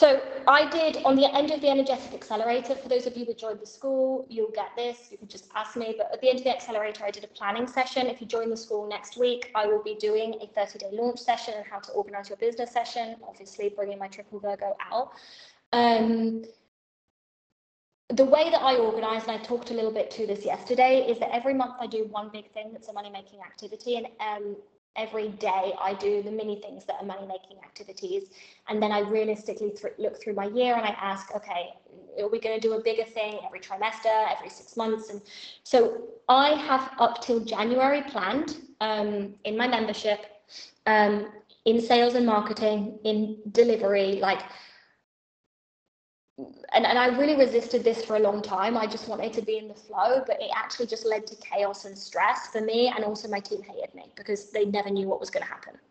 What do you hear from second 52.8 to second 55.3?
And also, my team hated me because they never knew what was